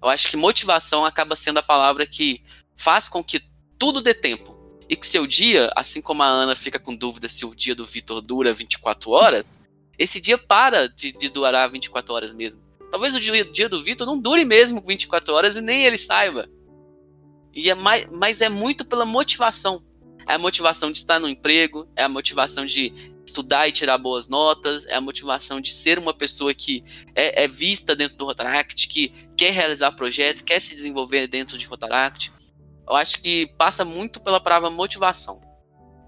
[0.02, 2.42] Eu acho que motivação acaba sendo a palavra que
[2.76, 3.44] faz com que
[3.78, 4.58] tudo dê tempo
[4.90, 7.86] e que seu dia, assim como a Ana fica com dúvida se o dia do
[7.86, 9.62] Vitor dura 24 horas,
[10.00, 12.60] esse dia para de, de durar 24 horas mesmo.
[12.90, 16.50] Talvez o dia, dia do Vitor não dure mesmo 24 horas e nem ele saiba.
[17.54, 19.84] E é mais, mas é muito pela motivação.
[20.28, 22.94] É a motivação de estar no emprego, é a motivação de
[23.26, 26.84] estudar e tirar boas notas, é a motivação de ser uma pessoa que
[27.16, 31.66] é, é vista dentro do Rotaract, que quer realizar projetos, quer se desenvolver dentro de
[31.66, 32.32] Rotaract
[32.90, 35.40] eu acho que passa muito pela palavra motivação.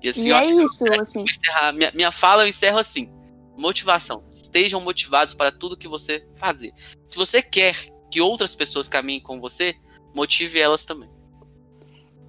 [0.01, 1.21] E assim, E eu é acho que eu isso, assim.
[1.21, 3.07] encerrar- minha, minha fala eu encerro assim.
[3.55, 4.23] Motivação.
[4.25, 6.73] Estejam motivados para tudo que você fazer.
[7.07, 7.75] Se você quer
[8.09, 9.75] que outras pessoas caminhem com você,
[10.15, 11.07] motive elas também.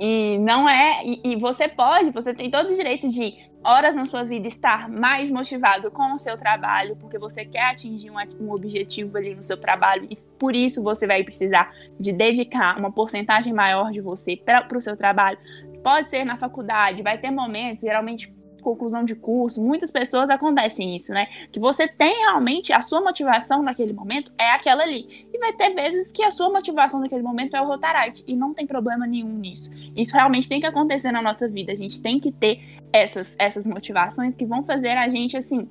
[0.04, 1.06] E não é.
[1.06, 4.88] E, e você pode, você tem todo o direito de, horas na sua vida, estar
[4.88, 9.42] mais motivado com o seu trabalho, porque você quer atingir um, um objetivo ali no
[9.42, 14.36] seu trabalho, e por isso você vai precisar de dedicar uma porcentagem maior de você
[14.36, 15.38] para o seu trabalho.
[15.82, 18.32] Pode ser na faculdade, vai ter momentos, geralmente
[18.62, 21.26] conclusão de curso, muitas pessoas acontecem isso, né?
[21.50, 25.26] Que você tem realmente a sua motivação naquele momento é aquela ali.
[25.32, 28.54] E vai ter vezes que a sua motivação naquele momento é o Rotaract e não
[28.54, 29.70] tem problema nenhum nisso.
[29.94, 31.72] Isso realmente tem que acontecer na nossa vida.
[31.72, 35.68] A gente tem que ter essas essas motivações que vão fazer a gente assim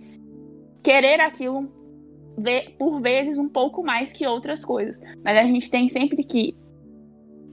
[0.83, 1.69] querer aquilo
[2.77, 5.01] por vezes um pouco mais que outras coisas.
[5.23, 6.55] Mas a gente tem sempre que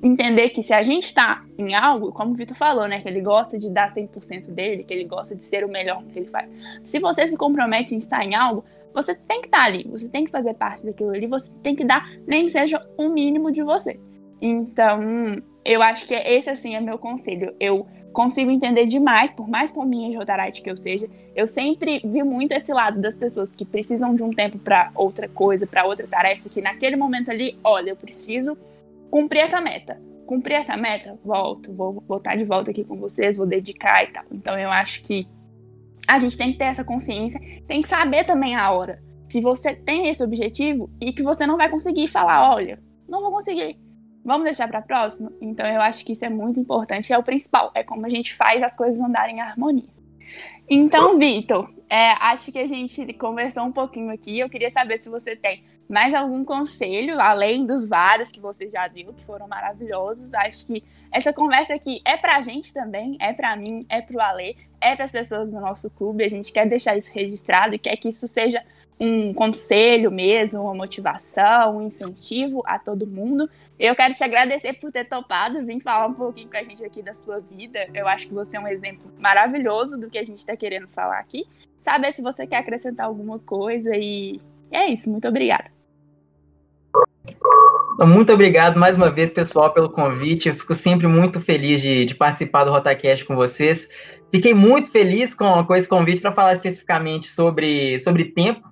[0.03, 3.21] entender que se a gente tá em algo, como o Vitor falou, né, que ele
[3.21, 6.49] gosta de dar 100% dele, que ele gosta de ser o melhor que ele faz.
[6.85, 10.25] Se você se compromete em estar em algo, você tem que estar ali, você tem
[10.25, 13.63] que fazer parte daquilo ali, você tem que dar nem que seja o mínimo de
[13.63, 13.99] você.
[14.41, 17.55] Então, eu acho que esse assim é meu conselho.
[17.59, 22.23] Eu consigo entender demais, por mais pominha de Rotarite que eu seja, eu sempre vi
[22.23, 26.07] muito esse lado das pessoas que precisam de um tempo para outra coisa, para outra
[26.07, 28.57] tarefa, que naquele momento ali, olha, eu preciso
[29.11, 30.01] cumprir essa meta.
[30.27, 34.25] Cumprir essa meta, volto, vou voltar de volta aqui com vocês, vou dedicar e tal.
[34.31, 35.27] Então eu acho que
[36.07, 39.75] a gente tem que ter essa consciência, tem que saber também a hora que você
[39.75, 42.79] tem esse objetivo e que você não vai conseguir falar, olha,
[43.09, 43.79] não vou conseguir.
[44.25, 45.33] Vamos deixar para próxima?
[45.41, 48.35] Então eu acho que isso é muito importante, é o principal, é como a gente
[48.35, 49.99] faz as coisas andarem em harmonia.
[50.69, 54.39] Então, Vitor, é, acho que a gente conversou um pouquinho aqui.
[54.39, 58.87] Eu queria saber se você tem mais algum conselho, além dos vários que você já
[58.87, 60.35] deu, que foram maravilhosos.
[60.35, 64.57] Acho que essa conversa aqui é pra gente também, é pra mim, é pro Ale,
[64.81, 66.23] é para as pessoas do nosso clube.
[66.23, 68.63] A gente quer deixar isso registrado e quer que isso seja
[69.01, 73.49] um conselho mesmo, uma motivação, um incentivo a todo mundo.
[73.79, 77.01] Eu quero te agradecer por ter topado, vir falar um pouquinho com a gente aqui
[77.01, 77.87] da sua vida.
[77.95, 81.21] Eu acho que você é um exemplo maravilhoso do que a gente está querendo falar
[81.21, 81.47] aqui.
[81.81, 85.09] Saber se você quer acrescentar alguma coisa e é isso.
[85.09, 85.78] Muito obrigada.
[88.01, 90.49] Muito obrigado mais uma vez, pessoal, pelo convite.
[90.49, 93.89] Eu fico sempre muito feliz de, de participar do Rotacast com vocês.
[94.31, 98.69] Fiquei muito feliz com, com esse convite para falar especificamente sobre, sobre tempo.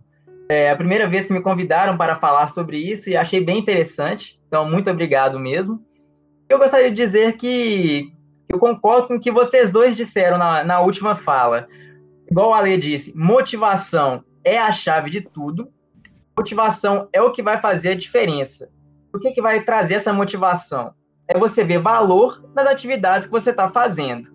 [0.48, 4.38] É a primeira vez que me convidaram para falar sobre isso e achei bem interessante.
[4.46, 5.82] Então, muito obrigado mesmo.
[6.48, 8.12] Eu gostaria de dizer que
[8.48, 11.66] eu concordo com o que vocês dois disseram na, na última fala.
[12.30, 15.68] Igual a Ale disse, motivação é a chave de tudo.
[16.38, 18.68] Motivação é o que vai fazer a diferença.
[19.12, 20.92] O que, que vai trazer essa motivação?
[21.26, 24.28] É você ver valor nas atividades que você está fazendo.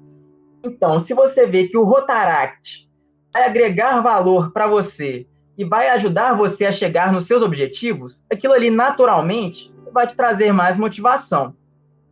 [0.63, 2.89] Então, se você vê que o Rotaract
[3.31, 8.53] vai agregar valor para você e vai ajudar você a chegar nos seus objetivos, aquilo
[8.53, 11.55] ali naturalmente vai te trazer mais motivação.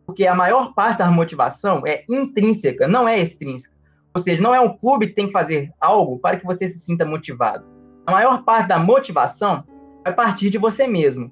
[0.06, 3.74] Porque a maior parte da motivação é intrínseca, não é extrínseca.
[4.14, 6.78] Ou seja, não é um clube que tem que fazer algo para que você se
[6.78, 7.64] sinta motivado.
[8.06, 9.64] A maior parte da motivação
[10.04, 11.30] vai partir de você mesmo.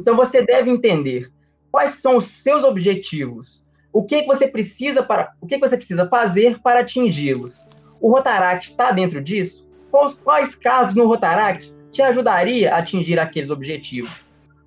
[0.00, 1.30] Então você deve entender
[1.70, 5.76] quais são os seus objetivos, o que, que você precisa para, o que, que você
[5.76, 7.68] precisa fazer para atingi-los.
[8.00, 9.68] O Rotaract está dentro disso?
[9.90, 14.24] Quais, quais cargos no Rotaract te ajudaria a atingir aqueles objetivos?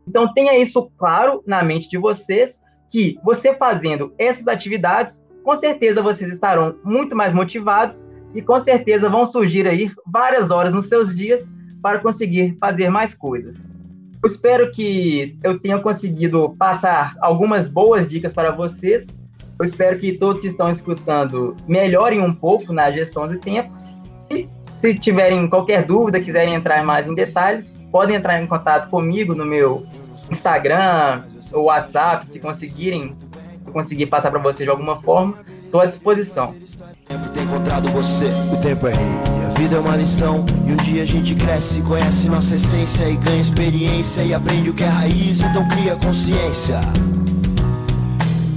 [0.07, 6.01] Então tenha isso claro na mente de vocês, que você fazendo essas atividades, com certeza
[6.01, 11.15] vocês estarão muito mais motivados e com certeza vão surgir aí várias horas nos seus
[11.15, 11.49] dias
[11.81, 13.75] para conseguir fazer mais coisas.
[14.23, 19.19] Eu espero que eu tenha conseguido passar algumas boas dicas para vocês.
[19.57, 23.75] Eu espero que todos que estão escutando melhorem um pouco na gestão do tempo.
[24.29, 29.33] E se tiverem qualquer dúvida, quiserem entrar mais em detalhes, podem entrar em contato comigo
[29.33, 29.85] no meu
[30.29, 33.15] Instagram ou WhatsApp, se conseguirem,
[33.71, 36.55] conseguir passar para vocês de alguma forma, estou à disposição.
[37.41, 39.40] Encontrado você, o tempo é rei.
[39.61, 43.39] Vida é uma lição e um dia a gente cresce, conhece nossa essência e ganha
[43.39, 46.79] experiência e aprende o que é raiz, então cria consciência.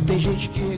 [0.07, 0.74] Tem gente que